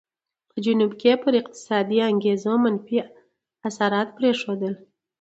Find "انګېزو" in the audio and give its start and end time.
2.09-2.53